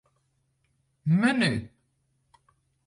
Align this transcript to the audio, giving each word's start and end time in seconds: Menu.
Menu. 1.21 1.51